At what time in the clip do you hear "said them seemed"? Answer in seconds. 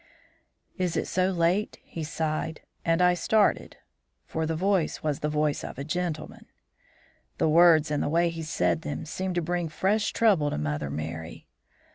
8.41-9.35